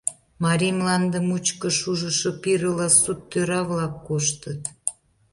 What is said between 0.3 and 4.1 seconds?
Марий мланде мучко шужышо пирыла сут тӧра-влак